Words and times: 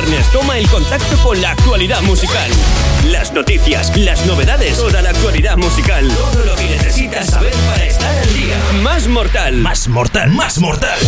viernes 0.00 0.30
toma 0.30 0.58
el 0.58 0.68
contacto 0.68 1.16
con 1.22 1.40
la 1.40 1.52
actualidad 1.52 2.02
musical. 2.02 2.50
Las 3.06 3.32
noticias, 3.32 3.96
las 3.96 4.26
novedades, 4.26 4.76
toda 4.76 5.00
la 5.00 5.08
actualidad 5.08 5.56
musical. 5.56 6.06
Todo 6.08 6.44
lo 6.44 6.54
que 6.54 6.66
necesitas 6.66 7.30
saber 7.30 7.54
para 7.66 7.86
estar 7.86 8.18
al 8.18 8.34
día. 8.34 8.56
Más 8.82 9.08
mortal. 9.08 9.54
Más 9.54 9.88
mortal. 9.88 10.30
Más 10.32 10.58
mortal. 10.58 10.98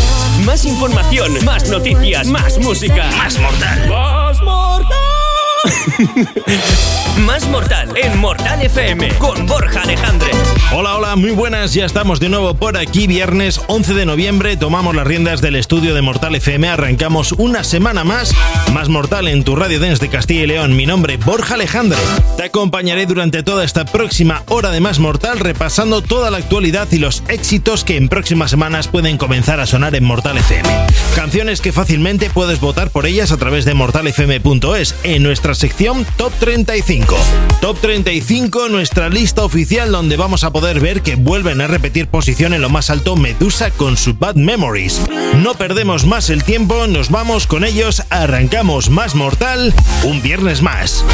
Más 0.46 0.64
información, 0.64 1.44
más 1.44 1.68
noticias, 1.68 2.28
más 2.28 2.56
música. 2.60 3.10
Más 3.18 3.38
mortal. 3.38 3.88
Más 3.90 4.40
mortal. 4.40 5.27
Más 7.26 7.48
Mortal 7.48 7.92
en 7.96 8.18
Mortal 8.18 8.62
FM 8.62 9.08
con 9.18 9.46
Borja 9.46 9.82
Alejandre. 9.82 10.30
Hola, 10.72 10.96
hola, 10.96 11.16
muy 11.16 11.30
buenas. 11.30 11.74
Ya 11.74 11.84
estamos 11.84 12.20
de 12.20 12.28
nuevo 12.28 12.54
por 12.54 12.76
aquí. 12.76 13.06
Viernes 13.06 13.60
11 13.66 13.94
de 13.94 14.06
noviembre 14.06 14.56
tomamos 14.56 14.94
las 14.94 15.06
riendas 15.06 15.40
del 15.40 15.56
estudio 15.56 15.94
de 15.94 16.02
Mortal 16.02 16.34
FM. 16.36 16.68
Arrancamos 16.68 17.32
una 17.32 17.64
semana 17.64 18.04
más. 18.04 18.34
Más 18.72 18.88
Mortal 18.88 19.28
en 19.28 19.42
tu 19.42 19.56
radio 19.56 19.80
dance 19.80 20.04
de 20.04 20.10
Castilla 20.10 20.42
y 20.42 20.46
León. 20.46 20.76
Mi 20.76 20.86
nombre 20.86 21.16
Borja 21.16 21.54
Alejandre. 21.54 21.98
Te 22.36 22.44
acompañaré 22.44 23.06
durante 23.06 23.42
toda 23.42 23.64
esta 23.64 23.84
próxima 23.84 24.44
hora 24.46 24.70
de 24.70 24.80
Más 24.80 24.98
Mortal 25.00 25.40
repasando 25.40 26.02
toda 26.02 26.30
la 26.30 26.38
actualidad 26.38 26.86
y 26.92 26.98
los 26.98 27.24
éxitos 27.28 27.84
que 27.84 27.96
en 27.96 28.08
próximas 28.08 28.50
semanas 28.50 28.86
pueden 28.88 29.18
comenzar 29.18 29.58
a 29.60 29.66
sonar 29.66 29.94
en 29.96 30.04
Mortal 30.04 30.38
FM. 30.38 30.68
Canciones 31.16 31.60
que 31.60 31.72
fácilmente 31.72 32.30
puedes 32.30 32.60
votar 32.60 32.90
por 32.90 33.06
ellas 33.06 33.32
a 33.32 33.38
través 33.38 33.64
de 33.64 33.74
mortalfm.es 33.74 34.94
en 35.02 35.22
nuestra 35.22 35.47
sección 35.54 36.06
Top 36.16 36.32
35. 36.38 37.16
Top 37.60 37.78
35, 37.80 38.68
nuestra 38.68 39.08
lista 39.08 39.44
oficial 39.44 39.92
donde 39.92 40.16
vamos 40.16 40.44
a 40.44 40.50
poder 40.50 40.80
ver 40.80 41.02
que 41.02 41.16
vuelven 41.16 41.60
a 41.60 41.66
repetir 41.66 42.08
posición 42.08 42.54
en 42.54 42.62
lo 42.62 42.68
más 42.68 42.90
alto 42.90 43.16
Medusa 43.16 43.70
con 43.70 43.96
su 43.96 44.14
Bad 44.14 44.36
Memories. 44.36 45.02
No 45.36 45.54
perdemos 45.54 46.04
más 46.04 46.30
el 46.30 46.44
tiempo, 46.44 46.86
nos 46.86 47.10
vamos 47.10 47.46
con 47.46 47.64
ellos, 47.64 48.02
arrancamos 48.10 48.90
más 48.90 49.14
mortal 49.14 49.74
un 50.04 50.22
viernes 50.22 50.62
más. 50.62 51.04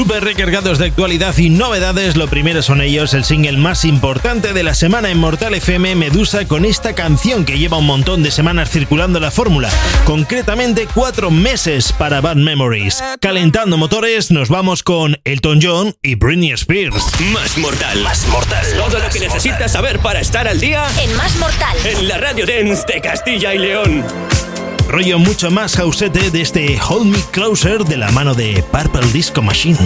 Super 0.00 0.24
recargados 0.24 0.78
de 0.78 0.86
actualidad 0.86 1.36
y 1.36 1.50
novedades, 1.50 2.16
lo 2.16 2.26
primero 2.26 2.62
son 2.62 2.80
ellos, 2.80 3.12
el 3.12 3.22
single 3.22 3.58
más 3.58 3.84
importante 3.84 4.54
de 4.54 4.62
la 4.62 4.72
semana 4.72 5.10
en 5.10 5.18
Mortal 5.18 5.52
FM, 5.52 5.94
Medusa, 5.94 6.46
con 6.48 6.64
esta 6.64 6.94
canción 6.94 7.44
que 7.44 7.58
lleva 7.58 7.76
un 7.76 7.84
montón 7.84 8.22
de 8.22 8.30
semanas 8.30 8.70
circulando 8.70 9.20
la 9.20 9.30
fórmula, 9.30 9.68
concretamente 10.06 10.88
cuatro 10.94 11.30
meses 11.30 11.92
para 11.92 12.22
Bad 12.22 12.36
Memories. 12.36 13.04
Calentando 13.20 13.76
motores, 13.76 14.30
nos 14.30 14.48
vamos 14.48 14.82
con 14.82 15.18
Elton 15.24 15.60
John 15.62 15.94
y 16.02 16.14
Britney 16.14 16.52
Spears. 16.52 17.04
Más 17.34 17.58
Mortal. 17.58 18.02
Más 18.02 18.26
mortal. 18.28 18.66
Todo 18.78 19.00
lo 19.00 19.08
que 19.10 19.20
necesitas 19.20 19.70
saber 19.70 19.98
para 19.98 20.20
estar 20.20 20.48
al 20.48 20.60
día 20.60 20.86
En 21.02 21.14
Más 21.18 21.36
Mortal. 21.36 21.76
en 21.84 22.08
la 22.08 22.16
Radio 22.16 22.46
Dance 22.46 22.86
de 22.90 23.02
Castilla 23.02 23.52
y 23.52 23.58
León. 23.58 24.02
Rollo 24.90 25.20
mucho 25.20 25.52
más 25.52 25.78
hausete 25.78 26.32
de 26.32 26.40
este 26.40 26.76
Hold 26.88 27.12
Me 27.12 27.18
Closer 27.30 27.84
de 27.84 27.96
la 27.96 28.10
mano 28.10 28.34
de 28.34 28.64
Purple 28.72 29.06
Disco 29.12 29.40
Machine. 29.40 29.78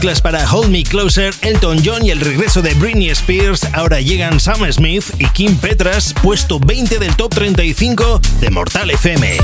mezclas 0.00 0.22
para 0.22 0.50
Hold 0.50 0.70
Me 0.70 0.82
Closer, 0.82 1.34
Elton 1.42 1.82
John 1.84 2.06
y 2.06 2.10
el 2.10 2.20
regreso 2.20 2.62
de 2.62 2.72
Britney 2.72 3.10
Spears, 3.10 3.66
ahora 3.74 4.00
llegan 4.00 4.40
Sam 4.40 4.60
Smith 4.72 5.04
y 5.18 5.26
Kim 5.26 5.54
Petras, 5.58 6.14
puesto 6.22 6.58
20 6.58 6.98
del 6.98 7.14
top 7.16 7.34
35 7.34 8.18
de 8.40 8.48
Mortal 8.48 8.90
FM. 8.92 9.36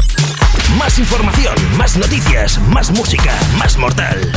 Más 0.78 0.98
información, 0.98 1.54
más 1.76 1.98
noticias, 1.98 2.58
más 2.70 2.90
música, 2.90 3.34
más 3.58 3.76
Mortal. 3.76 4.32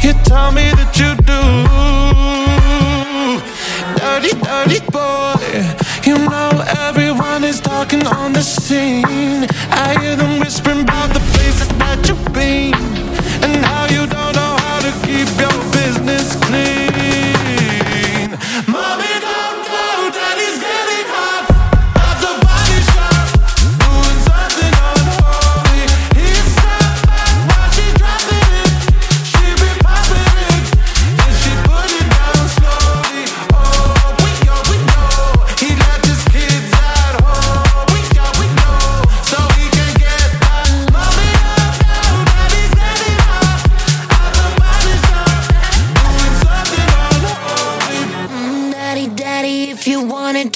you 0.00 0.12
tell 0.22 0.52
me 0.52 0.70
that 0.70 0.96
you 0.96 1.14
do. 1.26 1.97
dirty, 4.20 4.34
dirty 4.40 4.80
boy. 4.90 5.34
You 6.04 6.18
know 6.18 6.64
everyone 6.88 7.44
is 7.44 7.60
talking 7.60 8.06
on 8.06 8.32
the 8.32 8.42
scene. 8.42 9.46
I 9.70 9.96
hear 10.00 10.16
them 10.16 10.40
whispering 10.40 10.80
about 10.80 11.12
the 11.14 11.17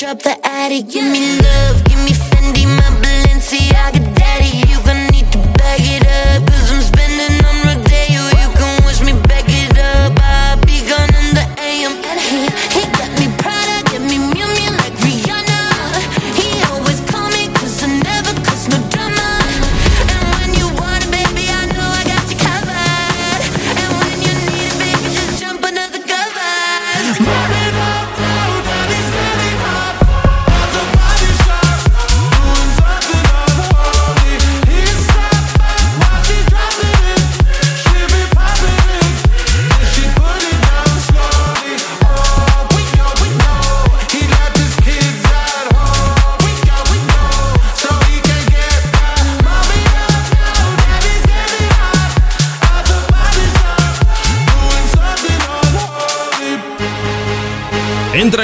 drop 0.02 0.18
the 0.18 0.36
attic. 0.44 0.88
Give 0.88 1.04
me 1.04 1.38
love. 1.38 1.91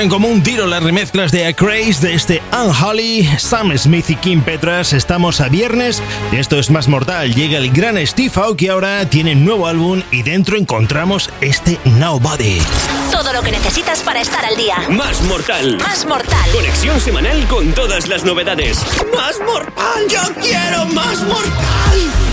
como 0.08 0.28
un 0.28 0.42
tiro 0.42 0.66
las 0.66 0.82
remezclas 0.82 1.32
de 1.32 1.46
A 1.46 1.52
Craze 1.52 2.06
de 2.06 2.14
este 2.14 2.42
Unholy, 2.52 3.28
Sam 3.38 3.76
Smith 3.76 4.10
y 4.10 4.16
Kim 4.16 4.42
Petras. 4.42 4.92
Estamos 4.92 5.40
a 5.40 5.48
viernes 5.48 6.02
y 6.32 6.36
esto 6.36 6.58
es 6.58 6.70
más 6.70 6.88
mortal. 6.88 7.34
Llega 7.34 7.58
el 7.58 7.70
gran 7.70 7.96
Steve 8.06 8.32
Aoki 8.36 8.68
ahora, 8.68 9.08
tiene 9.08 9.34
nuevo 9.34 9.66
álbum 9.66 10.02
y 10.10 10.22
dentro 10.22 10.56
encontramos 10.56 11.30
este 11.40 11.78
Nobody. 11.84 12.60
Todo 13.10 13.32
lo 13.32 13.42
que 13.42 13.50
necesitas 13.50 14.00
para 14.02 14.20
estar 14.20 14.44
al 14.44 14.56
día. 14.56 14.76
Más 14.90 15.22
mortal. 15.22 15.76
Más 15.78 16.06
mortal. 16.06 16.50
Conexión 16.52 17.00
semanal 17.00 17.46
con 17.48 17.72
todas 17.72 18.08
las 18.08 18.24
novedades. 18.24 18.78
Más 19.14 19.38
mortal. 19.40 20.04
Yo 20.08 20.20
quiero 20.40 20.86
más 20.86 21.22
mortal. 21.22 22.27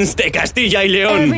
de 0.00 0.30
Castilla 0.30 0.82
y 0.82 0.88
León. 0.88 1.30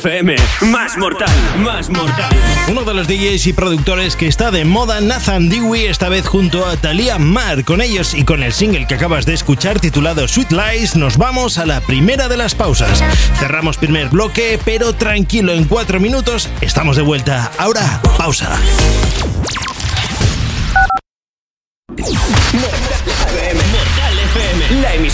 FM. 0.00 0.34
Más 0.62 0.96
mortal, 0.96 1.28
más 1.58 1.90
mortal. 1.90 2.30
Uno 2.68 2.84
de 2.84 2.94
los 2.94 3.06
DJs 3.06 3.48
y 3.48 3.52
productores 3.52 4.16
que 4.16 4.28
está 4.28 4.50
de 4.50 4.64
moda, 4.64 5.02
Nathan 5.02 5.50
Dewey, 5.50 5.84
esta 5.84 6.08
vez 6.08 6.26
junto 6.26 6.64
a 6.64 6.78
Thalia 6.78 7.18
Mar. 7.18 7.64
Con 7.64 7.82
ellos 7.82 8.14
y 8.14 8.24
con 8.24 8.42
el 8.42 8.54
single 8.54 8.86
que 8.86 8.94
acabas 8.94 9.26
de 9.26 9.34
escuchar 9.34 9.78
titulado 9.78 10.26
Sweet 10.26 10.52
Lies, 10.52 10.96
nos 10.96 11.18
vamos 11.18 11.58
a 11.58 11.66
la 11.66 11.82
primera 11.82 12.28
de 12.28 12.38
las 12.38 12.54
pausas. 12.54 13.04
Cerramos 13.38 13.76
primer 13.76 14.08
bloque, 14.08 14.58
pero 14.64 14.94
tranquilo, 14.94 15.52
en 15.52 15.64
cuatro 15.64 16.00
minutos 16.00 16.48
estamos 16.62 16.96
de 16.96 17.02
vuelta. 17.02 17.52
Ahora, 17.58 18.00
pausa. 18.16 18.58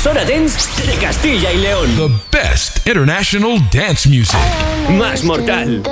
emisora 0.06 0.25
dance 0.25 0.86
de 0.86 0.94
Castilla 0.98 1.52
y 1.52 1.58
León. 1.58 1.96
The 1.96 2.38
best 2.38 2.86
international 2.86 3.58
dance 3.72 4.08
music. 4.08 4.38
Más 4.90 5.25
mortal. 5.25 5.82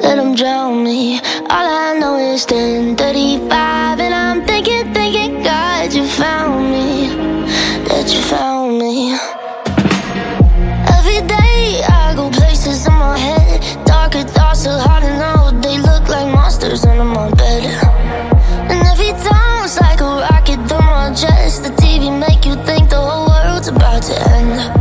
Let 0.00 0.16
them 0.16 0.34
drown 0.34 0.82
me. 0.82 1.20
All 1.50 1.66
I 1.66 1.98
know 1.98 2.16
is 2.16 2.46
and 2.50 4.12
I 4.12 4.17
to 24.00 24.14
end. 24.30 24.77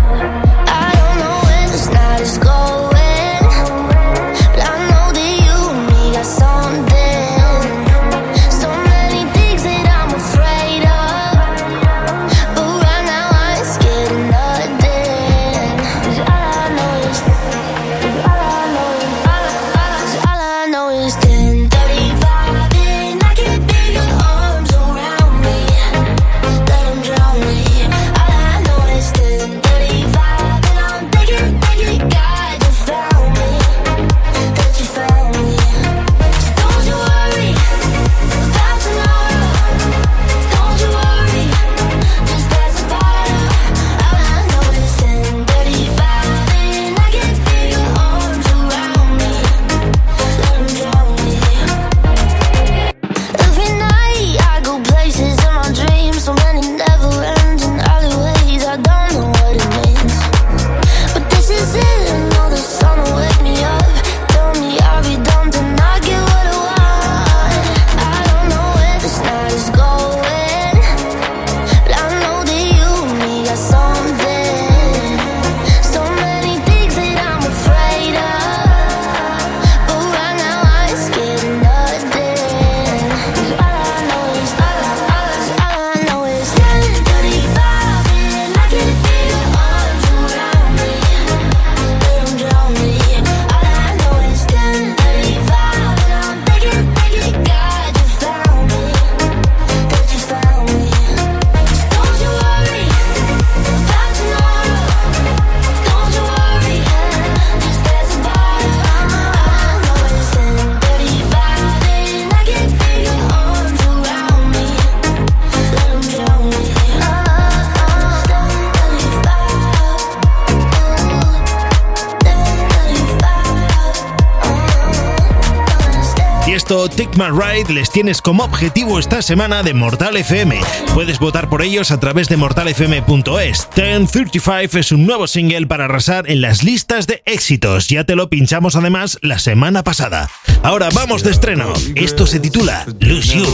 Take 126.97 127.15
My 127.15 127.29
Ride 127.29 127.71
les 127.71 127.91
tienes 127.91 128.23
como 128.23 128.43
objetivo 128.43 128.97
esta 128.97 129.21
semana 129.21 129.61
de 129.61 129.75
Mortal 129.75 130.17
FM. 130.17 130.59
Puedes 130.95 131.19
votar 131.19 131.47
por 131.47 131.61
ellos 131.61 131.91
a 131.91 131.99
través 131.99 132.27
de 132.27 132.37
mortalfm.es. 132.37 133.67
1035 133.75 134.79
es 134.79 134.91
un 134.91 135.05
nuevo 135.05 135.27
single 135.27 135.67
para 135.67 135.85
arrasar 135.85 136.27
en 136.27 136.41
las 136.41 136.63
listas 136.63 137.05
de 137.05 137.21
éxitos. 137.25 137.87
Ya 137.87 138.03
te 138.03 138.15
lo 138.15 138.29
pinchamos 138.29 138.75
además 138.75 139.19
la 139.21 139.37
semana 139.37 139.83
pasada. 139.83 140.31
Ahora 140.63 140.89
vamos 140.91 141.21
de 141.21 141.29
estreno. 141.29 141.71
Esto 141.93 142.25
se 142.25 142.39
titula 142.39 142.87
Lose 142.99 143.37
You. 143.37 143.45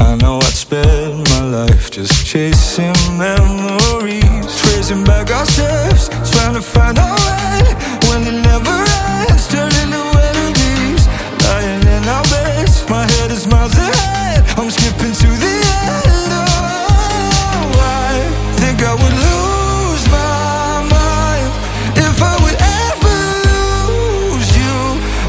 I 0.00 0.16
know 0.16 0.38
I'd 0.38 0.54
spend 0.54 1.28
my 1.28 1.40
life 1.40 1.90
just 1.90 2.24
chasing 2.24 2.94
memories, 3.18 3.77
tracing 4.88 5.04
back 5.04 5.30
our 5.30 5.44
steps, 5.44 6.08
trying 6.30 6.54
to 6.54 6.62
find 6.62 6.98
our 6.98 7.16
way 7.16 7.74
when 8.08 8.26
it 8.26 8.40
never 8.42 8.84
ends, 9.28 9.46
turning 9.48 9.90
to 9.92 10.02
enemies, 10.28 11.06
lying 11.44 11.82
in 11.82 12.08
our 12.08 12.22
beds. 12.24 12.88
My 12.88 13.04
head 13.04 13.30
is 13.30 13.46
miles 13.46 13.76
ahead, 13.76 14.44
I'm 14.56 14.70
skipping 14.70 15.12
to 15.12 15.26
the 15.26 15.54
end. 15.92 16.32
Oh, 16.32 17.68
I 17.80 18.24
think 18.56 18.82
I 18.82 18.94
would 18.94 19.16
lose 19.28 20.04
my 20.08 20.80
mind 20.96 21.52
if 21.96 22.22
I 22.22 22.34
would 22.42 22.56
ever 22.80 23.18
lose 23.48 24.50
you. 24.56 24.76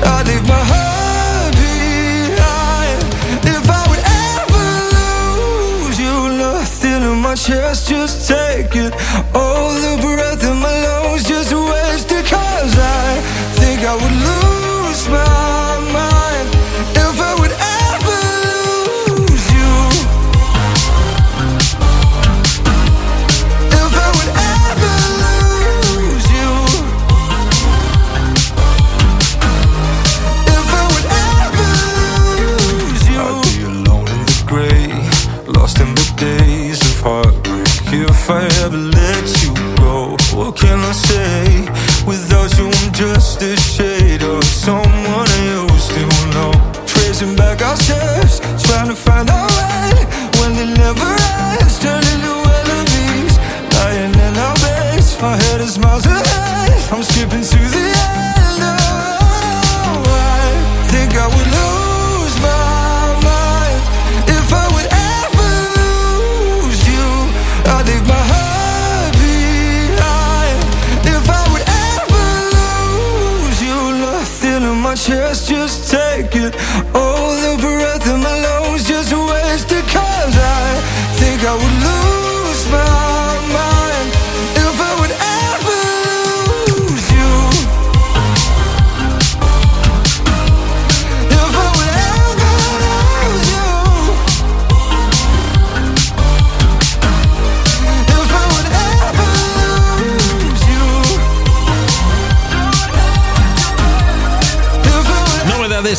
I'd 0.07 0.27
leave 0.27 0.47
my 0.47 0.63
heart 0.71 1.53
behind 1.59 2.99
if 3.43 3.65
I 3.69 3.81
would 3.89 4.03
ever 4.31 4.67
lose 4.95 5.99
you. 5.99 6.15
Nothing 6.37 7.03
in 7.03 7.19
my 7.19 7.35
chest, 7.35 7.89
just 7.89 8.27
take 8.27 8.75
it. 8.75 8.93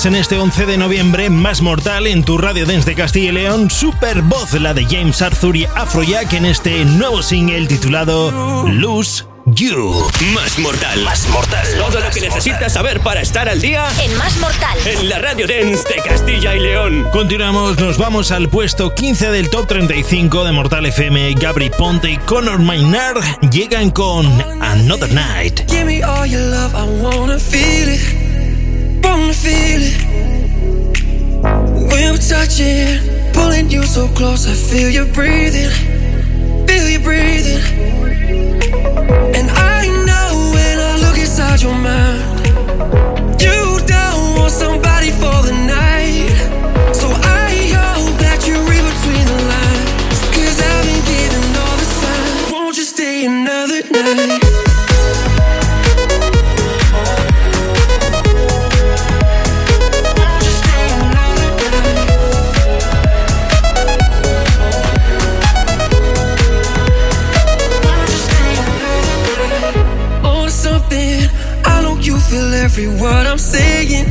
Novedades 0.00 0.06
en 0.06 0.14
este 0.14 0.38
11 0.38 0.66
de 0.66 0.78
noviembre, 0.78 1.30
más 1.30 1.60
mortal 1.60 2.06
en 2.06 2.22
tu 2.22 2.38
radio 2.38 2.64
dance 2.64 2.88
de 2.88 2.94
Castilla 2.94 3.30
y 3.30 3.32
León, 3.32 3.70
super 3.70 4.22
voz 4.22 4.52
la 4.54 4.72
de 4.72 4.84
James 4.84 5.20
Arthur 5.20 5.56
y 5.56 5.64
Afrojack 5.64 6.32
en 6.34 6.46
este 6.46 6.84
nuevo 6.84 7.22
single 7.22 7.66
titulado 7.66 8.66
Lose 8.68 9.24
You. 9.46 10.06
Más 10.34 10.58
mortal. 10.58 11.02
Más 11.04 11.26
mortal. 11.28 11.66
Todo 11.76 12.00
lo 12.00 12.10
que 12.10 12.20
necesitas 12.20 12.72
saber 12.72 13.00
para 13.00 13.20
estar 13.20 13.48
al 13.48 13.60
día 13.60 13.88
En 14.02 14.16
Más 14.16 14.36
Mortal. 14.38 14.78
en 14.86 15.08
la 15.08 15.18
radio 15.18 15.46
dance 15.46 15.82
de 15.88 16.02
Castilla 16.02 16.54
y 16.54 16.60
León. 16.60 17.06
Continuamos, 17.12 17.78
nos 17.78 17.98
vamos 17.98 18.30
al 18.30 18.48
puesto 18.48 18.94
15 18.94 19.30
del 19.30 19.50
top 19.50 19.66
35 19.66 20.44
de 20.44 20.52
Mortal 20.52 20.86
FM. 20.86 21.34
Gabri 21.34 21.70
Ponte 21.70 22.10
y 22.10 22.16
Conor 22.18 22.60
Maynard 22.60 23.22
llegan 23.50 23.90
con 23.90 24.26
Another 24.62 25.12
Night. 25.12 25.68
Give 25.68 25.84
me 25.84 26.02
all 26.02 26.26
your 26.26 26.42
love, 26.42 26.74
I 26.74 27.02
wanna 27.02 27.38
feel 27.38 27.88
it. 27.88 28.19
Wanna 29.02 29.32
feel 29.32 29.82
it. 29.82 29.96
When 31.42 32.12
we're 32.12 32.18
touching, 32.18 33.32
pulling 33.32 33.70
you 33.70 33.82
so 33.84 34.08
close, 34.08 34.46
I 34.46 34.54
feel 34.54 34.90
you 34.90 35.04
breathing. 35.12 35.70
Feel 36.66 36.88
you 36.88 37.00
breathing. 37.00 37.62
And 39.36 39.50
I 39.50 39.86
know 40.06 40.52
when 40.54 40.78
I 40.78 40.96
look 41.04 41.18
inside 41.18 41.62
your 41.62 41.74
mind, 41.74 42.46
you 43.40 43.80
don't 43.86 44.36
want 44.36 44.52
somebody 44.52 45.10
for 45.10 45.42
the 45.46 45.52
night. 45.66 45.89
Every 72.80 73.00
word 73.00 73.26
I'm 73.26 73.38
saying. 73.38 74.06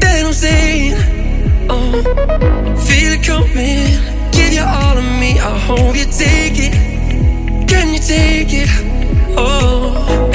That 0.00 0.24
I'm 0.24 0.32
saying, 0.32 0.94
oh, 1.70 2.02
feel 2.86 3.12
it 3.12 3.22
coming. 3.22 4.30
Give 4.32 4.52
you 4.52 4.62
all 4.62 4.98
of 4.98 5.04
me, 5.20 5.38
I 5.38 5.58
hope 5.58 5.96
you 5.96 6.04
take 6.04 6.58
it. 6.58 6.72
Can 7.68 7.92
you 7.94 8.00
take 8.00 8.52
it? 8.52 8.68
Oh, 9.36 10.29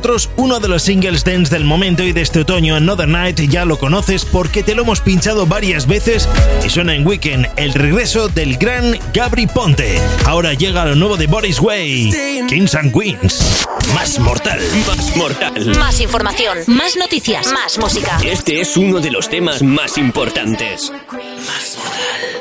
nosotros, 0.00 0.30
uno 0.36 0.60
de 0.60 0.68
los 0.68 0.82
singles 0.82 1.24
dance 1.24 1.54
del 1.54 1.64
momento 1.64 2.02
y 2.02 2.12
de 2.12 2.22
este 2.22 2.40
otoño, 2.40 2.74
Another 2.74 3.06
Night, 3.06 3.38
ya 3.38 3.66
lo 3.66 3.78
conoces 3.78 4.24
porque 4.24 4.62
te 4.62 4.74
lo 4.74 4.80
hemos 4.80 5.02
pinchado 5.02 5.44
varias 5.44 5.86
veces 5.86 6.26
y 6.64 6.70
suena 6.70 6.94
en 6.94 7.06
Weekend, 7.06 7.46
el 7.56 7.74
regreso 7.74 8.30
del 8.30 8.56
gran 8.56 8.98
Gabri 9.12 9.46
Ponte. 9.46 10.00
Ahora 10.24 10.54
llega 10.54 10.86
lo 10.86 10.94
nuevo 10.94 11.18
de 11.18 11.26
Boris 11.26 11.60
Way, 11.60 12.46
Kings 12.48 12.74
and 12.76 12.98
Queens. 12.98 13.66
Más 13.92 14.18
mortal. 14.18 14.58
Más 14.86 15.16
mortal. 15.18 15.76
Más 15.78 16.00
información. 16.00 16.56
Más 16.66 16.96
noticias. 16.96 17.52
Más 17.52 17.76
música. 17.76 18.18
Este 18.24 18.62
es 18.62 18.78
uno 18.78 19.00
de 19.00 19.10
los 19.10 19.28
temas 19.28 19.62
más 19.62 19.98
importantes. 19.98 20.90
Más 21.12 21.76
mortal. 21.76 22.40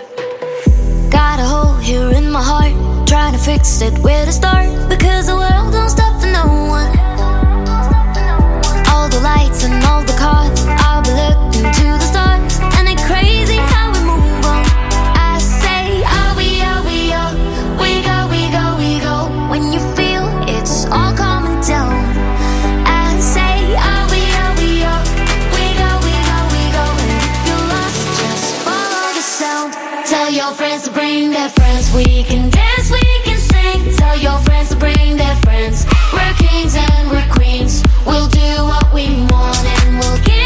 Got 1.12 1.42
a 1.42 1.46
hole 1.46 1.78
here 1.82 2.16
in 2.16 2.32
my 2.32 2.42
heart. 2.42 2.72
Trying 3.06 3.34
to 3.34 3.40
fix 3.40 3.82
it 3.82 3.98
where 4.00 4.26
to 4.26 4.32
start. 4.32 4.70
Because 4.88 5.26
the 5.26 5.36
world 5.36 5.74
don't 5.74 5.90
stop 5.90 6.09
We're 36.14 36.34
kings 36.34 36.76
and 36.76 37.12
we're 37.12 37.28
queens. 37.30 37.89
We'll 38.06 38.28
do 38.28 38.64
what 38.64 38.94
we 38.94 39.06
want 39.30 39.58
and 39.66 40.00
we'll 40.00 40.18
give 40.24 40.39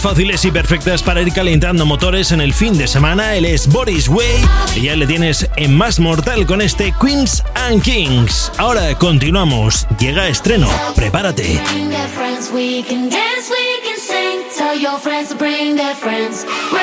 fáciles 0.00 0.44
y 0.44 0.50
perfectas 0.50 1.02
para 1.02 1.22
ir 1.22 1.32
calentando 1.32 1.86
motores 1.86 2.32
en 2.32 2.40
el 2.40 2.52
fin 2.52 2.76
de 2.76 2.86
semana. 2.86 3.36
Él 3.36 3.44
es 3.44 3.66
Boris 3.66 4.08
Way 4.08 4.44
y 4.76 4.82
ya 4.82 4.96
le 4.96 5.06
tienes 5.06 5.48
en 5.56 5.76
Más 5.76 5.98
Mortal 5.98 6.46
con 6.46 6.60
este 6.60 6.92
Queens 7.00 7.42
and 7.54 7.82
Kings. 7.82 8.50
Ahora 8.58 8.96
continuamos. 8.98 9.86
Llega 9.98 10.28
estreno. 10.28 10.68
Prepárate. 10.94 11.60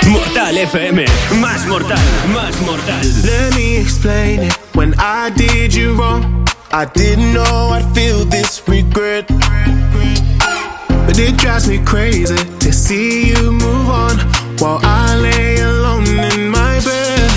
Mortal 0.07 0.57
FM. 0.57 1.05
Más 1.39 1.65
mortal. 1.67 1.99
Más 2.33 2.61
mortal. 2.61 3.23
Let 3.23 3.55
me 3.55 3.77
explain 3.77 4.43
it. 4.43 4.53
When 4.73 4.93
I 4.99 5.31
did 5.35 5.73
you 5.73 5.95
wrong, 5.95 6.45
I 6.71 6.85
didn't 6.85 7.33
know 7.33 7.69
I'd 7.71 7.85
feel 7.93 8.25
this 8.25 8.61
regret. 8.67 9.29
But 11.05 11.19
it 11.19 11.37
drives 11.37 11.67
me 11.67 11.79
crazy 11.83 12.35
to 12.59 12.71
see 12.71 13.29
you 13.29 13.51
move 13.51 13.89
on 13.89 14.17
while 14.59 14.79
I 14.83 15.15
lay 15.17 15.59
alone 15.59 16.07
in 16.07 16.49
my 16.49 16.79
bed. 16.79 17.29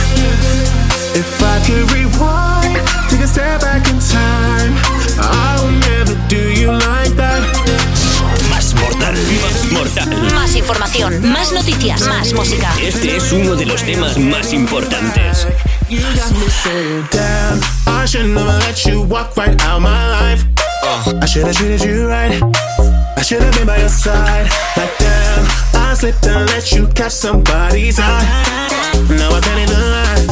If 1.15 1.43
I 1.43 1.59
could 1.67 1.91
rewind, 1.93 2.77
take 3.11 3.21
a 3.21 3.27
step 3.27 3.61
back 3.61 3.89
in 3.91 3.99
time, 3.99 4.73
I 5.19 5.59
will 5.61 5.77
never 5.91 6.15
do 6.29 6.53
you 6.61 6.71
like 6.71 7.15
that. 7.17 7.43
Más 8.51 8.75
Mortal. 8.75 9.15
Más 9.43 9.73
mortal. 9.73 10.33
Más 10.35 10.55
información. 10.55 11.33
Más 11.33 11.53
noticias. 11.53 12.01
Más 12.03 12.33
música. 12.33 12.71
Este 12.81 13.17
es 13.17 13.33
uno 13.33 13.57
de 13.57 13.67
los 13.67 13.83
temas 13.83 14.17
más 14.19 14.53
importantes. 14.53 15.47
You 15.89 16.01
got 16.01 16.33
me 16.33 16.49
saying, 16.63 17.07
damn, 17.11 17.61
I 17.87 18.07
should 18.07 18.27
never 18.27 18.59
let 18.61 18.85
you 18.87 19.03
walk 19.03 19.37
right 19.37 19.61
out 19.65 19.81
my 19.81 20.09
life. 20.09 20.66
Uh, 20.89 21.19
I 21.21 21.27
should 21.27 21.43
have 21.43 21.57
treated 21.57 21.83
you 21.83 22.07
right. 22.07 22.31
I 23.19 23.23
should 23.23 23.43
have 23.43 23.53
been 23.59 23.67
by 23.67 23.79
your 23.79 23.89
side. 23.89 24.47
Like 24.77 24.95
damn, 25.03 25.43
I 25.75 25.95
slipped 25.99 26.25
and 26.29 26.47
let 26.51 26.71
you 26.71 26.87
catch 26.95 27.11
somebody's 27.11 27.99
eye. 27.99 28.23
Now 29.11 29.35
I 29.35 29.41
can't 29.43 29.67
lie. 29.67 30.23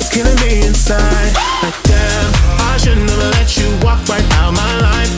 It's 0.00 0.08
killing 0.08 0.40
me 0.40 0.64
inside. 0.64 1.36
Like 1.60 1.76
damn, 1.84 2.28
I 2.64 2.78
should 2.80 2.96
never 2.96 3.28
let 3.36 3.58
you 3.60 3.68
walk 3.84 4.00
right 4.08 4.24
out 4.40 4.56
my 4.56 4.72
life. 4.80 5.12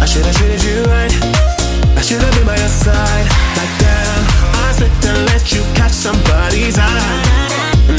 I 0.00 0.06
should 0.08 0.24
have 0.24 0.36
treated 0.40 0.64
you 0.64 0.88
right. 0.88 1.12
I 1.92 2.00
should 2.00 2.22
have 2.22 2.32
been 2.32 2.46
by 2.46 2.56
your 2.56 2.72
side. 2.72 3.28
Like 3.60 3.74
damn, 3.76 4.24
I 4.56 4.72
slipped 4.72 5.04
and 5.04 5.20
let 5.28 5.52
you 5.52 5.60
catch 5.76 5.92
somebody's 5.92 6.78
eye. 6.80 7.20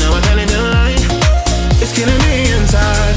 Now 0.02 0.10
I 0.10 0.22
can't 0.26 0.50
lie. 0.74 0.98
It's 1.78 1.94
killing 1.94 2.18
me 2.26 2.50
inside. 2.50 3.14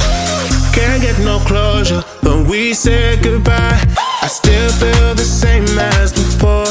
Can't 0.76 1.00
get 1.00 1.18
no 1.24 1.40
closure 1.40 2.04
we 2.48 2.74
said 2.74 3.22
goodbye. 3.22 3.80
I 4.22 4.26
still 4.28 4.70
feel 4.72 5.14
the 5.14 5.24
same 5.24 5.64
as 5.78 6.12
before. 6.12 6.66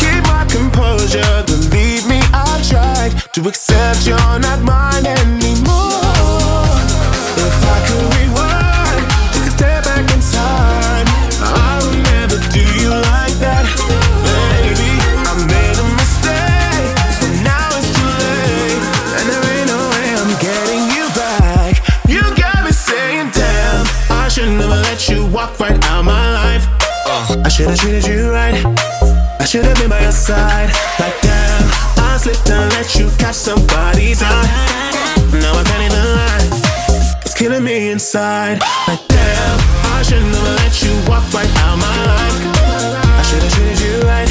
Keep 0.00 0.22
my 0.24 0.46
composure, 0.48 1.44
believe 1.46 2.06
me, 2.08 2.20
I've 2.32 2.66
tried 2.68 3.12
to 3.34 3.48
accept 3.48 4.06
you're 4.06 4.38
not 4.38 4.60
mine 4.62 5.06
anymore. 5.06 6.13
Should 27.64 27.70
have 27.70 27.80
treated 27.80 28.06
you 28.06 28.30
right. 28.30 28.54
I 29.40 29.44
should 29.44 29.64
have 29.64 29.76
been 29.78 29.88
by 29.88 30.02
your 30.02 30.12
side. 30.12 30.68
Like 31.00 31.16
damn, 31.22 31.64
I 31.96 32.18
slipped 32.20 32.50
and 32.50 32.70
let 32.74 32.94
you 32.96 33.08
catch 33.16 33.36
somebody's 33.36 34.20
eye. 34.22 34.44
Now 35.32 35.56
I 35.56 35.64
can't 35.64 35.84
even 35.88 36.04
lie. 36.12 37.20
It's 37.24 37.32
killing 37.32 37.64
me 37.64 37.90
inside. 37.90 38.60
Like 38.86 39.00
damn, 39.08 39.58
I 39.96 40.02
should 40.02 40.20
never 40.20 40.52
let 40.60 40.82
you 40.82 40.92
walk 41.08 41.24
right 41.32 41.48
out 41.64 41.76
my 41.80 41.98
life. 42.04 42.36
I 43.16 43.22
should 43.28 43.42
have 43.42 43.52
treated 43.56 43.80
you 43.80 43.96
right. 44.12 44.28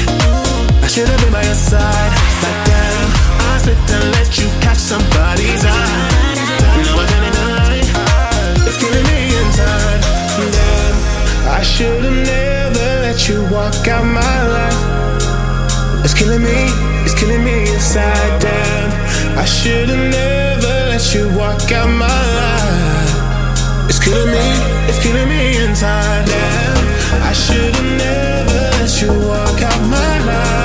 I 0.83 0.87
should 0.87 1.07
have 1.07 1.19
been 1.21 1.33
by 1.33 1.43
your 1.43 1.57
side. 1.57 2.11
Like 2.45 2.59
damn, 2.69 3.09
I 3.49 3.57
slipped 3.57 3.89
and 3.89 4.11
let 4.13 4.29
you 4.37 4.45
catch 4.61 4.77
somebody's 4.77 5.65
eye. 5.65 6.05
Now 6.85 7.01
I 7.01 7.05
can't 7.09 7.25
even 7.33 7.49
lie. 7.57 7.81
It's 8.61 8.77
killing 8.77 9.05
me 9.09 9.19
inside. 9.41 10.01
Damn, 10.53 11.49
I 11.49 11.61
should 11.63 12.03
have 12.03 12.13
never 12.13 12.52
walk 13.51 13.87
out 13.87 14.05
my 14.05 14.37
life. 14.57 14.81
It's 16.03 16.13
killing 16.13 16.43
me, 16.43 16.59
it's 17.05 17.13
killing 17.13 17.43
me 17.43 17.71
inside. 17.73 18.41
Damn, 18.41 19.37
I 19.37 19.45
should 19.45 19.89
have 19.89 20.11
never 20.11 20.73
let 20.91 21.03
you 21.13 21.29
walk 21.37 21.71
out 21.71 21.89
my 21.89 22.21
life. 22.41 23.89
It's 23.89 23.99
killing 24.03 24.31
me, 24.31 24.47
it's 24.89 25.01
killing 25.01 25.27
me 25.27 25.57
inside. 25.63 26.25
Damn, 26.25 27.23
I 27.23 27.33
should 27.33 27.73
have 27.75 27.91
never 28.05 28.59
let 28.79 29.01
you 29.01 29.11
walk 29.27 29.61
out 29.61 29.81
my 29.89 30.13
¡Wow! 30.25 30.62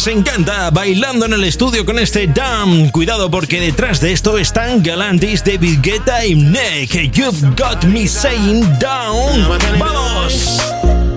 Nos 0.00 0.06
encanta 0.06 0.70
bailando 0.70 1.26
en 1.26 1.34
el 1.34 1.44
estudio 1.44 1.84
con 1.84 1.98
este 1.98 2.26
Damn. 2.26 2.88
Cuidado 2.88 3.30
porque 3.30 3.60
detrás 3.60 4.00
de 4.00 4.12
esto 4.12 4.38
están 4.38 4.82
Galantis, 4.82 5.44
David 5.44 5.80
Guetta 5.82 6.24
y 6.24 6.36
Nick. 6.36 7.12
You've 7.12 7.54
got 7.54 7.84
me 7.84 8.08
saying 8.08 8.62
down. 8.78 9.46
¡Vamos! 9.78 10.58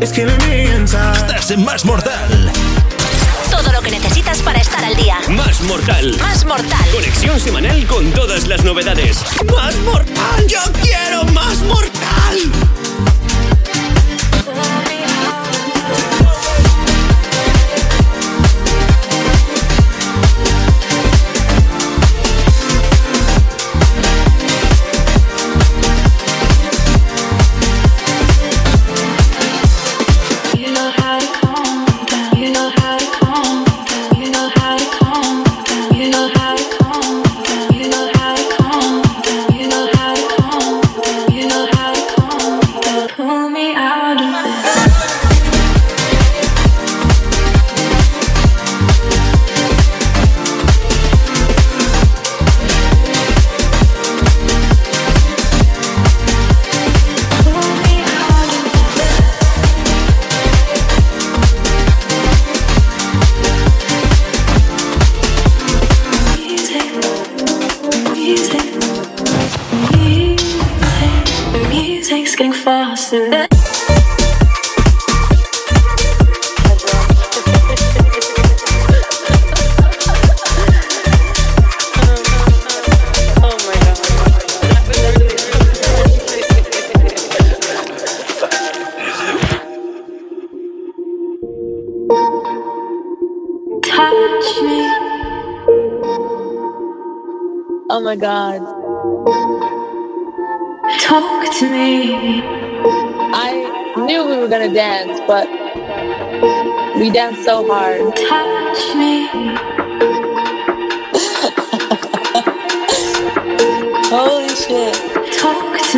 Estás 0.01 1.51
en 1.51 1.63
Más 1.63 1.85
Mortal. 1.85 2.51
Todo 3.49 3.71
lo 3.71 3.81
que 3.81 3.91
necesitas 3.91 4.41
para 4.41 4.59
estar 4.59 4.83
al 4.83 4.97
día. 4.97 5.17
Más 5.29 5.61
Mortal. 5.61 6.17
Más 6.19 6.43
Mortal. 6.43 6.89
Conexión 6.91 7.39
semanal 7.39 7.87
con 7.87 8.11
todas 8.11 8.47
las 8.47 8.65
novedades. 8.65 9.23
¡Más 9.49 9.77
Mortal! 9.85 10.45
¡Yo 10.49 10.59
quiero 10.81 11.23
más 11.31 11.59
Mortal! 11.59 12.51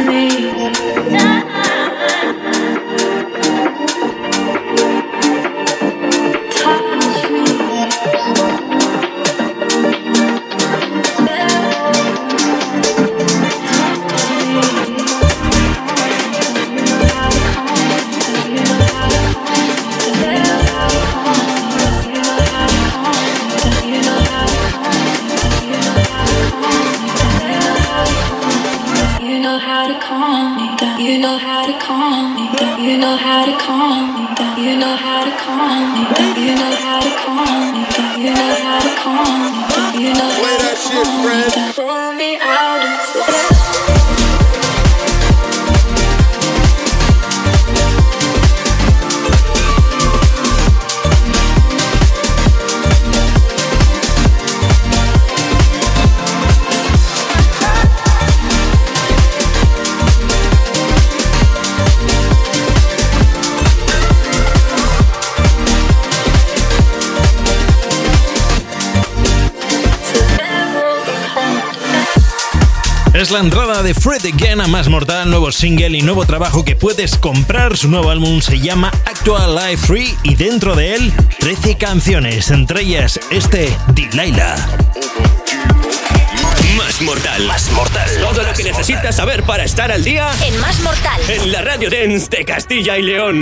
Me. 0.06 1.65
más 74.76 74.90
mortal, 74.90 75.30
nuevo 75.30 75.54
single 75.54 75.98
y 75.98 76.02
nuevo 76.02 76.26
trabajo 76.26 76.66
que 76.66 76.76
puedes 76.76 77.18
comprar. 77.18 77.78
Su 77.78 77.88
nuevo 77.88 78.10
álbum 78.10 78.42
se 78.42 78.60
llama 78.60 78.92
Actual 79.06 79.56
Life 79.56 79.88
Free 79.88 80.18
y 80.24 80.36
dentro 80.36 80.76
de 80.76 80.96
él 80.96 81.14
13 81.40 81.78
canciones, 81.78 82.52
entre 82.52 82.82
ellas 82.82 83.18
este 83.30 83.74
Delilah. 83.94 84.58
Más 86.76 87.02
mortal. 87.04 87.48
Más 87.48 87.72
mortal. 87.72 88.10
Todo 88.20 88.44
lo 88.44 88.52
que 88.52 88.66
necesitas 88.66 89.16
saber 89.16 89.44
para 89.44 89.64
estar 89.64 89.94
al 89.94 90.04
día 90.04 90.30
en 90.46 90.60
Más 90.60 90.82
Mortal. 90.82 91.22
En 91.30 91.54
la 91.54 91.62
Radio 91.62 91.90
Dance 91.90 92.28
de 92.30 92.44
Castilla 92.44 92.98
y 92.98 93.04
León. 93.04 93.42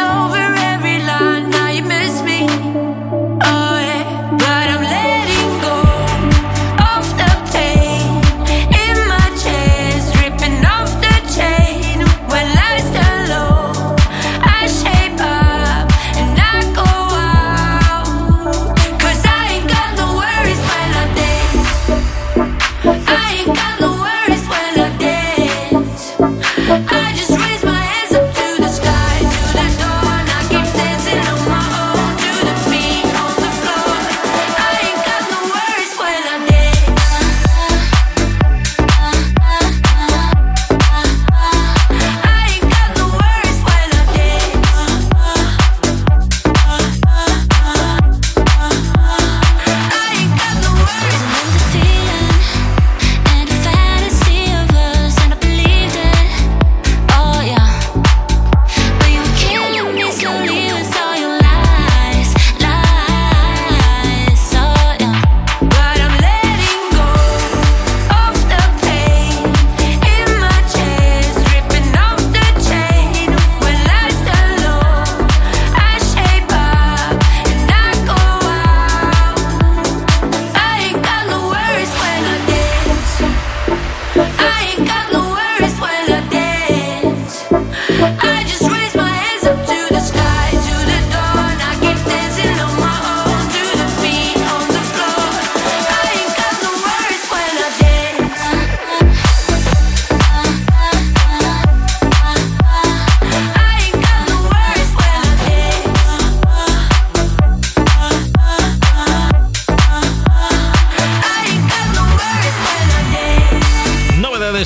over 0.00 0.47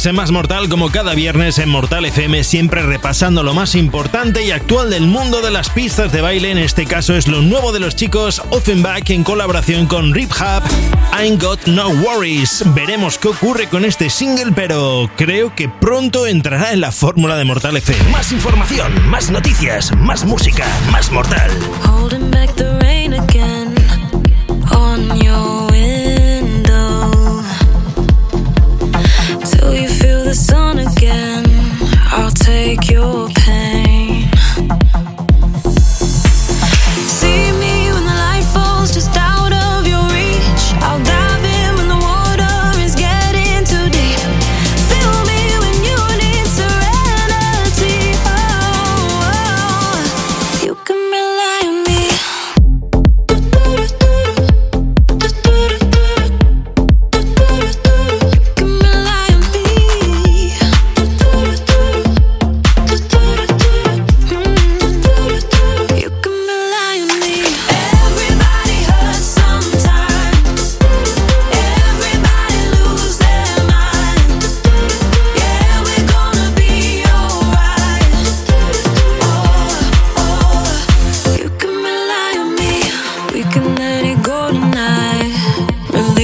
en 0.07 0.17
Más 0.17 0.31
Mortal, 0.31 0.69
como 0.69 0.91
cada 0.91 1.15
viernes 1.15 1.59
en 1.59 1.69
Mortal 1.69 2.05
FM, 2.07 2.45
siempre 2.45 2.83
repasando 2.83 3.43
lo 3.43 3.55
más 3.55 3.75
importante 3.75 4.44
y 4.44 4.50
actual 4.50 4.90
del 4.90 5.07
mundo 5.07 5.40
de 5.40 5.50
las 5.50 5.71
pistas 5.71 6.13
de 6.13 6.21
baile. 6.21 6.50
En 6.50 6.59
este 6.59 6.87
caso 6.87 7.15
es 7.15 7.29
lo 7.29 7.42
nuevo 7.42 7.73
de 7.73 7.81
los 7.81 7.94
chicos 7.94 8.42
Offenbach 8.50 9.11
en 9.11 9.23
colaboración 9.23 9.87
con 9.87 10.13
Rip 10.13 10.31
Hub, 10.33 10.63
Ain't 11.13 11.42
Got 11.42 11.67
No 11.67 11.88
Worries. 11.88 12.65
Veremos 12.75 13.19
qué 13.19 13.29
ocurre 13.29 13.69
con 13.69 13.85
este 13.85 14.11
single, 14.11 14.53
pero 14.53 15.11
creo 15.17 15.55
que 15.55 15.69
pronto 15.69 16.27
entrará 16.27 16.73
en 16.73 16.81
la 16.81 16.90
fórmula 16.90 17.37
de 17.37 17.44
Mortal 17.44 17.77
FM. 17.77 18.11
Más 18.11 18.33
información, 18.33 19.09
más 19.09 19.31
noticias, 19.31 19.94
más 19.96 20.25
música, 20.25 20.67
más 20.90 21.11
Mortal. 21.11 21.50
take 23.33 23.62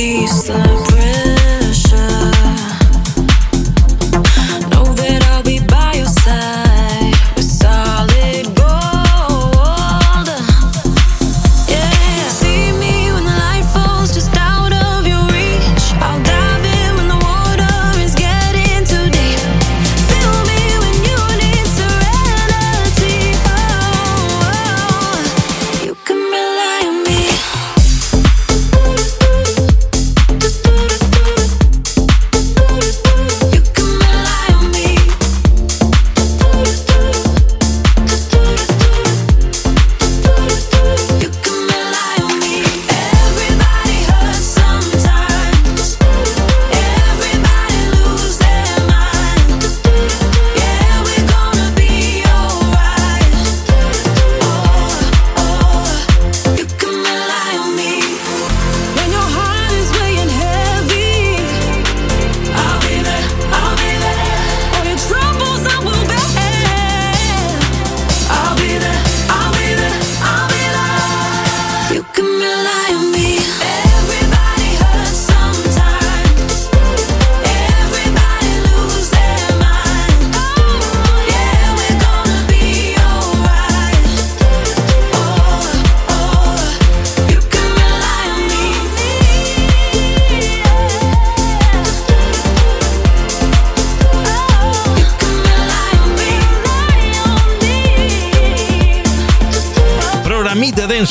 we. 0.08 0.97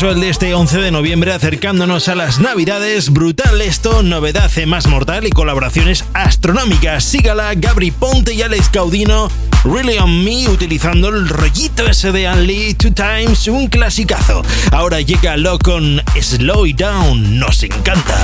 El 0.06 0.20
de 0.22 0.30
este 0.30 0.54
11 0.54 0.78
de 0.78 0.92
noviembre 0.92 1.34
acercándonos 1.34 2.08
a 2.08 2.14
las 2.14 2.40
navidades. 2.40 3.10
Brutal 3.10 3.60
esto, 3.62 4.04
novedad 4.04 4.52
Más 4.68 4.86
Mortal 4.86 5.26
y 5.26 5.32
colaboraciones 5.32 6.06
astronómicas. 6.14 7.04
Sígala, 7.04 7.56
Gabri 7.56 7.90
Ponte 7.90 8.34
y 8.34 8.44
Alex 8.44 8.70
Caudino. 8.70 9.28
Really 9.64 9.98
on 9.98 10.24
Me 10.24 10.48
utilizando 10.50 11.10
el 11.10 11.28
rollito 11.28 11.88
ese 11.88 12.12
de 12.12 12.30
Only 12.30 12.76
Two 12.76 12.94
Times, 12.94 13.48
un 13.48 13.68
clasicazo. 13.68 14.44
Ahora 14.72 15.02
llega 15.02 15.36
lo 15.36 15.58
con 15.58 16.00
Slow 16.22 16.68
Down, 16.76 17.40
nos 17.40 17.64
encanta. 17.64 18.16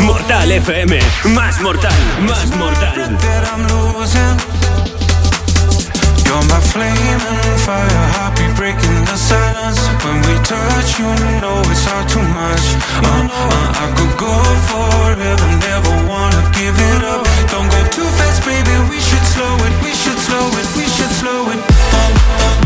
Mortal 0.00 0.50
FM, 0.52 0.98
más 1.24 1.60
mortal, 1.60 1.92
más 2.20 2.46
mortal. 2.56 3.16
You're 6.24 6.42
my 6.48 6.60
flame 6.60 7.20
and 7.28 7.60
fire, 7.60 7.86
heartbeat 8.16 8.56
breaking 8.56 9.04
the 9.04 9.16
silence. 9.16 9.80
When 10.04 10.20
we 10.26 10.34
touch, 10.42 10.98
you 10.98 11.06
know 11.40 11.60
it's 11.70 11.86
all 11.92 12.04
too 12.06 12.22
much. 12.22 12.64
Uh, 13.02 13.28
uh, 13.28 13.82
I 13.82 13.92
could 13.96 14.16
go 14.18 14.34
forever, 14.70 15.46
never 15.60 15.94
wanna 16.08 16.42
give 16.52 16.74
it 16.74 17.04
up. 17.04 17.26
Don't 17.50 17.68
go 17.70 17.80
too 17.90 18.08
fast, 18.18 18.44
baby. 18.44 18.74
We 18.90 18.98
should 18.98 19.26
slow 19.34 19.54
it, 19.66 19.74
we 19.82 19.92
should 19.92 20.18
slow 20.18 20.46
it, 20.60 20.66
we 20.76 20.84
should 20.88 21.12
slow 21.20 21.50
it. 21.50 21.74
still 21.94 22.63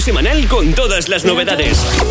semanal 0.00 0.48
con 0.48 0.72
todas 0.74 1.08
las 1.08 1.24
novedades. 1.24 2.01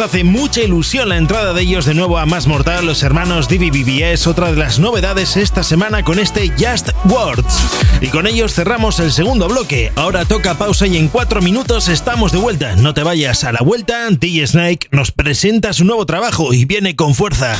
Hace 0.00 0.22
mucha 0.22 0.60
ilusión 0.60 1.08
la 1.08 1.16
entrada 1.16 1.52
de 1.52 1.62
ellos 1.62 1.84
de 1.84 1.94
nuevo 1.94 2.18
a 2.18 2.26
Más 2.26 2.46
Mortal, 2.46 2.86
los 2.86 3.02
hermanos 3.02 3.48
DBBBS, 3.48 4.26
otra 4.26 4.50
de 4.50 4.56
las 4.56 4.78
novedades 4.78 5.36
esta 5.36 5.62
semana 5.62 6.04
con 6.04 6.18
este 6.18 6.50
Just 6.50 6.90
Words. 7.04 7.54
Y 8.00 8.08
con 8.08 8.26
ellos 8.26 8.54
cerramos 8.54 9.00
el 9.00 9.12
segundo 9.12 9.48
bloque. 9.48 9.92
Ahora 9.96 10.24
toca 10.24 10.56
pausa 10.56 10.86
y 10.86 10.96
en 10.96 11.08
cuatro 11.08 11.42
minutos 11.42 11.88
estamos 11.88 12.32
de 12.32 12.38
vuelta. 12.38 12.76
No 12.76 12.94
te 12.94 13.02
vayas 13.02 13.44
a 13.44 13.52
la 13.52 13.60
vuelta, 13.60 14.08
DJ 14.10 14.46
Snake 14.46 14.88
nos 14.90 15.10
presenta 15.10 15.72
su 15.72 15.84
nuevo 15.84 16.06
trabajo 16.06 16.52
y 16.52 16.64
viene 16.64 16.94
con 16.94 17.14
fuerza. 17.14 17.56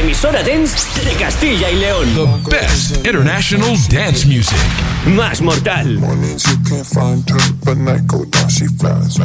La 0.00 0.06
emisora 0.06 0.42
dance 0.42 1.04
de 1.04 1.12
Castilla 1.16 1.70
y 1.70 1.76
León. 1.76 2.14
The 2.14 2.50
best 2.50 3.06
international 3.06 3.76
dance 3.88 4.26
music. 4.26 4.56
Más 5.04 5.40
mortal. 5.40 5.98
Mornings 5.98 6.44
you 6.46 6.56
can't 6.68 6.86
find 6.86 7.28
her, 7.28 7.52
but 7.64 7.76
night 7.76 8.06
go 8.06 8.24
down, 8.24 8.48
she 8.48 8.66
flies. 8.78 9.18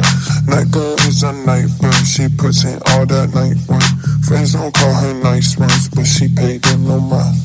Night 0.46 0.70
girl 0.70 0.96
is 1.08 1.22
a 1.22 1.32
night 1.32 1.68
bird, 1.80 2.06
she 2.06 2.28
puts 2.28 2.64
in 2.64 2.78
all 2.86 3.06
that 3.06 3.32
night 3.34 3.56
work. 3.68 3.82
Friends 4.26 4.52
don't 4.52 4.72
call 4.74 4.94
her 4.94 5.14
nice 5.22 5.56
ones, 5.58 5.88
but 5.88 6.04
she 6.06 6.28
paid 6.28 6.62
them 6.62 6.86
no 6.86 7.00
mind. 7.00 7.36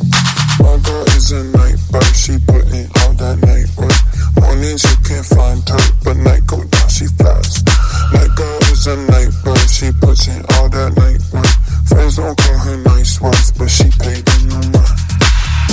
My 0.62 0.78
girl 0.86 1.06
is 1.18 1.32
a 1.32 1.44
night 1.58 1.80
bird, 1.90 2.14
she 2.16 2.38
put 2.46 2.62
all 3.02 3.14
that 3.18 3.38
night 3.42 3.70
work. 3.82 3.98
Mornings 4.38 4.86
you 4.86 4.98
can't 5.02 5.26
find 5.26 5.62
her, 5.66 5.84
but 6.06 6.18
night 6.22 6.46
go 6.46 6.62
down, 6.62 6.90
she 6.90 7.10
flies. 7.18 7.66
Night 8.14 8.30
girl 8.38 8.62
is 8.70 8.86
a 8.86 8.96
night 9.10 9.34
bird, 9.42 9.66
she 9.66 9.90
puts 9.98 10.30
all 10.30 10.70
that 10.70 10.94
night 11.02 11.22
work. 11.34 11.50
Friends 11.90 12.18
don't 12.22 12.38
call 12.38 12.58
her 12.62 12.78
nice 12.94 13.18
ones, 13.20 13.52
but 13.58 13.70
she 13.74 13.90
paid 13.98 14.22
them 14.22 14.54
no 14.54 14.60
mind. 14.70 14.98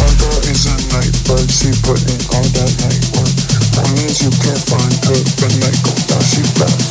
My 0.01 0.09
girl 0.17 0.41
is 0.49 0.65
a 0.65 0.77
night 0.97 1.15
bird, 1.29 1.49
she 1.53 1.69
put 1.85 2.01
in 2.09 2.21
all 2.33 2.49
that 2.57 2.73
night 2.81 3.05
work. 3.13 3.35
Mornings 3.77 4.25
you 4.25 4.33
can't 4.41 4.65
find 4.73 4.97
her, 5.05 5.21
but 5.37 5.53
night 5.63 5.81
go 5.85 5.93
down, 6.09 6.25
she 6.25 6.43
flies. 6.57 6.85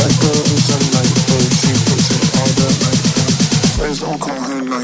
Night 0.00 0.16
girl 0.24 0.40
is 0.40 0.68
a 0.72 0.78
night 0.88 1.14
bird, 1.28 1.50
she 1.52 1.72
puts 1.84 2.06
all 2.40 2.52
that 2.64 2.74
night 2.80 3.02
work. 3.12 3.36
Don't 4.00 4.20
call 4.20 4.35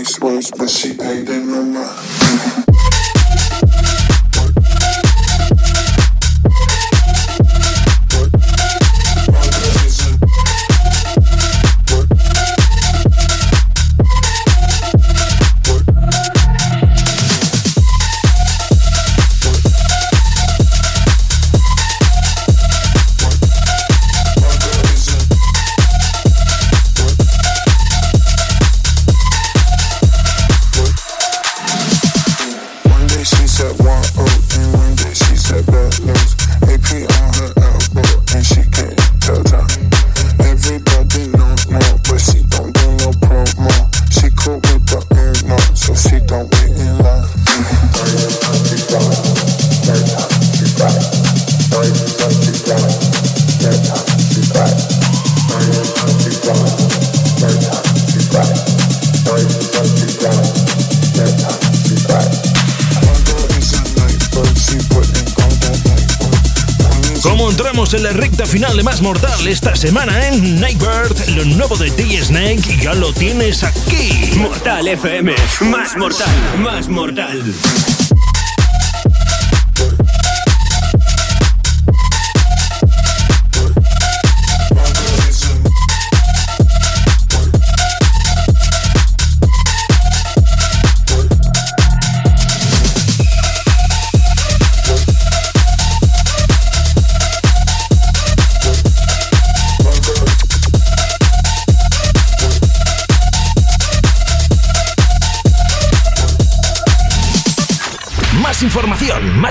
nice 0.02 0.18
words, 0.20 0.50
but 0.50 0.68
she 0.68 0.94
paid 0.96 1.26
them 1.26 1.46
no 1.46 1.62
mind. 1.62 2.71
Más 68.80 69.02
Mortal 69.02 69.46
esta 69.46 69.76
semana 69.76 70.28
en 70.28 70.58
Nightbird, 70.58 71.28
lo 71.36 71.44
nuevo 71.44 71.76
de 71.76 71.90
DJ 71.90 72.24
Snake, 72.24 72.78
ya 72.80 72.94
lo 72.94 73.12
tienes 73.12 73.62
aquí. 73.62 74.32
Mortal 74.38 74.88
FM, 74.88 75.34
más 75.60 75.96
mortal, 75.96 76.58
más 76.58 76.88
mortal. 76.88 77.42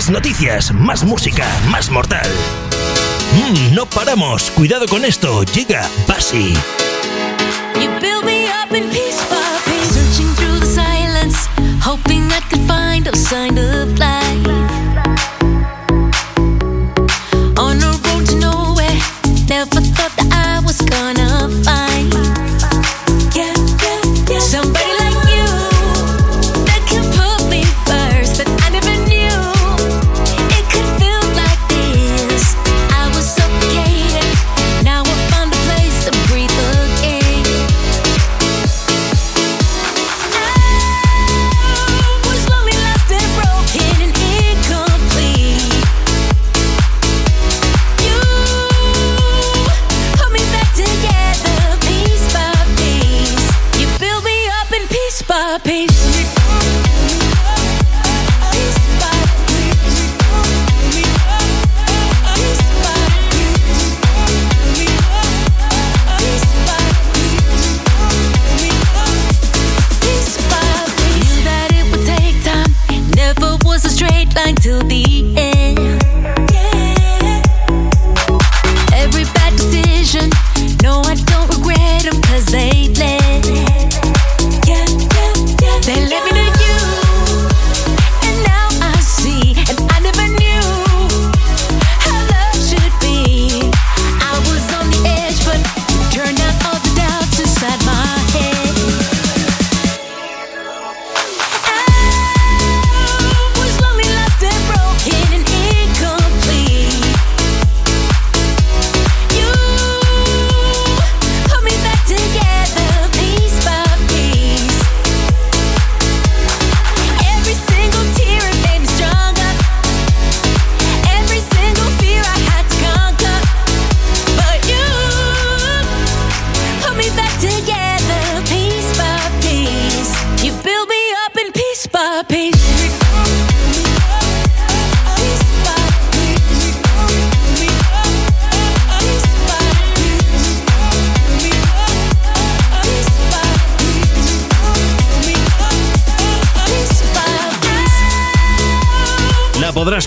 Más 0.01 0.09
noticias, 0.09 0.73
más 0.73 1.03
música, 1.03 1.45
más 1.69 1.91
mortal. 1.91 2.27
Mm, 3.35 3.75
no 3.75 3.85
paramos, 3.85 4.49
cuidado 4.49 4.87
con 4.87 5.05
esto, 5.05 5.43
llega 5.43 5.87
Basi. 6.07 6.55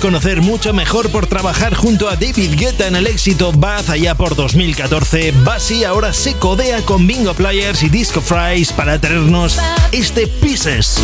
Conocer 0.05 0.43
mucho 0.43 0.75
mejor 0.75 1.11
por 1.11 1.27
trabajar 1.27 1.75
junto 1.75 2.11
a 2.11 2.17
David 2.17 2.59
Guetta 2.59 2.89
en 2.89 2.97
el 2.97 3.07
éxito 3.07 3.53
Bath 3.53 3.89
allá 3.89 4.15
por 4.15 4.37
2014. 4.37 5.33
Basi 5.45 5.85
ahora 5.85 6.13
se 6.13 6.35
codea 6.35 6.83
con 6.83 7.07
Bingo 7.07 7.33
Players 7.33 7.83
y 7.83 7.89
Disco 7.89 8.21
Fries 8.21 8.71
para 8.71 9.01
traernos 9.01 9.59
este 9.93 10.27
Pieces. 10.27 10.99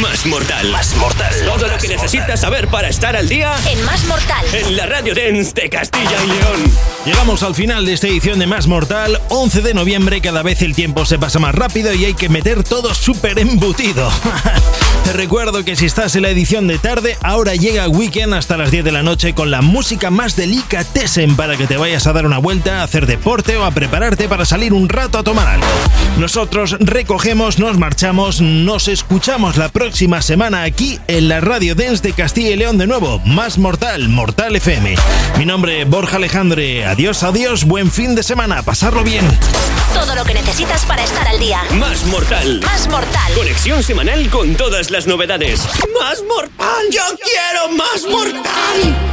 Más 0.00 0.24
mortal. 0.24 0.70
Más 0.70 0.94
mortal. 0.98 1.34
Todo 1.44 1.66
lo 1.66 1.76
que 1.78 1.88
necesitas 1.88 2.42
saber 2.42 2.68
para 2.68 2.88
estar 2.88 3.16
al 3.16 3.28
día. 3.28 3.56
En 3.68 3.84
Más 3.84 4.04
Mortal. 4.04 4.46
En 4.52 4.76
la 4.76 4.86
Radio 4.86 5.16
Dance 5.16 5.52
de 5.54 5.68
Castilla 5.68 6.22
y 6.22 6.28
León. 6.28 6.72
Llegamos 7.04 7.42
al 7.42 7.56
final 7.56 7.86
de 7.86 7.94
esta 7.94 8.06
edición 8.06 8.38
de 8.38 8.46
Más 8.46 8.68
Mortal. 8.68 9.20
11 9.30 9.62
de 9.62 9.74
noviembre, 9.74 10.20
cada 10.20 10.44
vez 10.44 10.62
el 10.62 10.76
tiempo 10.76 11.06
se 11.06 11.18
pasa 11.18 11.40
más 11.40 11.56
rápido 11.56 11.92
y 11.92 12.04
hay 12.04 12.14
que 12.14 12.28
meter 12.28 12.62
todo 12.62 12.94
súper 12.94 13.40
embutido. 13.40 14.08
Te 15.04 15.12
recuerdo 15.12 15.64
que 15.64 15.74
si 15.74 15.86
estás 15.86 16.14
en 16.14 16.22
la 16.22 16.30
edición 16.30 16.68
de 16.68 16.78
tarde, 16.78 17.18
ahora 17.22 17.54
llega 17.54 17.88
Weekend 17.88 18.34
hasta 18.34 18.56
las 18.56 18.70
10 18.70 18.84
de 18.84 18.92
la 18.92 19.02
noche 19.02 19.34
con 19.34 19.50
la 19.50 19.60
música 19.60 20.10
más 20.10 20.36
delicatessen 20.36 21.34
para 21.34 21.56
que 21.56 21.66
te 21.66 21.76
vayas 21.76 22.06
a 22.06 22.12
dar 22.12 22.24
una 22.24 22.38
vuelta, 22.38 22.80
a 22.80 22.84
hacer 22.84 23.06
deporte 23.06 23.56
o 23.56 23.64
a 23.64 23.72
prepararte 23.72 24.28
para 24.28 24.44
salir 24.44 24.72
un 24.72 24.88
rato 24.88 25.18
a 25.18 25.24
tomar 25.24 25.48
algo. 25.48 25.66
Nosotros 26.18 26.76
recogemos, 26.78 27.58
nos 27.58 27.78
marchamos, 27.78 28.40
nos 28.40 28.86
escuchamos 28.86 29.56
la 29.56 29.70
próxima 29.70 30.22
semana 30.22 30.62
aquí 30.62 31.00
en 31.08 31.28
la 31.28 31.40
Radio 31.40 31.74
Dance 31.74 32.02
de 32.02 32.12
Castilla 32.12 32.50
y 32.50 32.56
León 32.56 32.78
de 32.78 32.86
nuevo. 32.86 33.18
Más 33.20 33.58
Mortal, 33.58 34.08
Mortal 34.08 34.54
FM. 34.56 34.94
Mi 35.36 35.44
nombre 35.44 35.82
es 35.82 35.88
Borja 35.88 36.16
Alejandre. 36.16 36.86
Adiós, 36.86 37.24
adiós, 37.24 37.64
buen 37.64 37.90
fin 37.90 38.14
de 38.14 38.22
semana, 38.22 38.62
pasarlo 38.62 39.02
bien. 39.02 39.26
Todo 39.92 40.14
lo 40.14 40.24
que 40.24 40.32
necesitas 40.34 40.86
para 40.86 41.02
estar 41.02 41.26
al 41.26 41.38
día. 41.38 41.60
Más 41.72 42.06
Mortal. 42.06 42.60
Más 42.62 42.88
Mortal. 42.88 43.32
Conexión 43.34 43.82
semanal 43.82 44.30
con 44.30 44.54
todas 44.54 44.91
las 44.92 45.06
novedades. 45.06 45.66
¡Más 45.98 46.22
mortal! 46.22 46.84
¡Yo 46.90 47.02
quiero 47.24 47.68
más 47.76 48.04
mortal! 48.04 49.12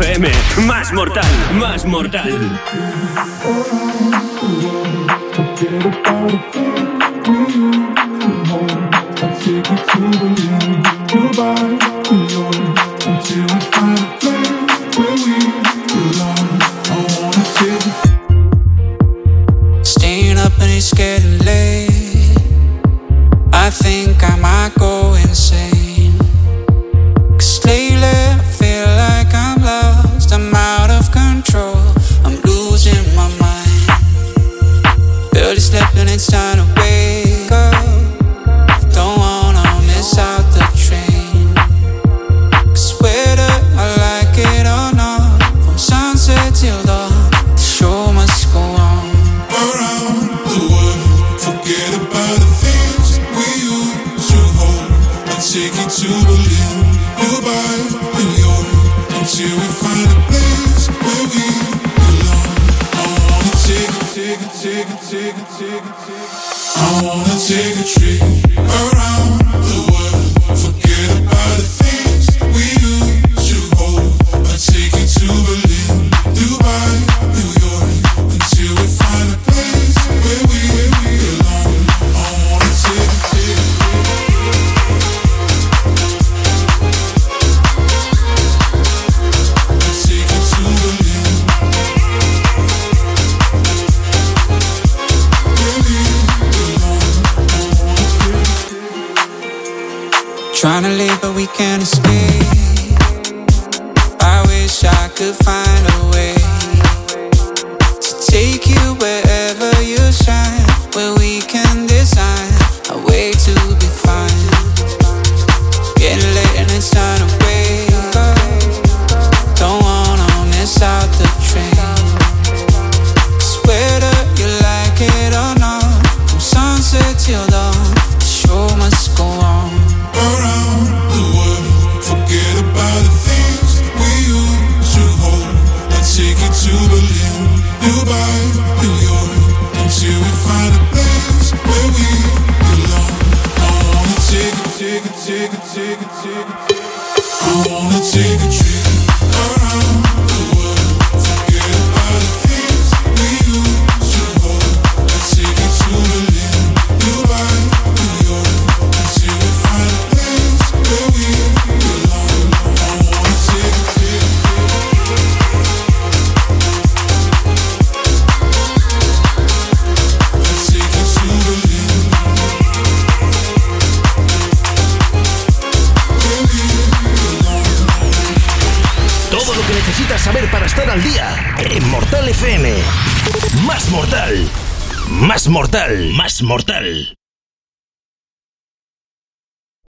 FM. 0.00 0.30
Más 0.66 0.92
mortal, 0.92 1.24
más 1.58 1.84
mortal. 1.84 2.60